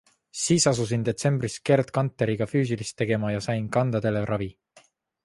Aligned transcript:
Siis 0.43 0.63
asusin 0.69 1.01
detsembris 1.09 1.57
Gerd 1.69 1.91
Kanteriga 1.97 2.47
füüsilist 2.53 2.97
tegema 3.03 3.35
ja 3.35 3.45
sain 3.49 3.69
kandadele 3.77 4.25
ravi. 4.31 4.49